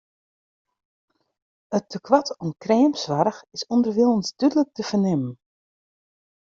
[1.77, 5.33] It tekoart oan kreamsoarch is ûnderwilens dúdlik te fernimmen.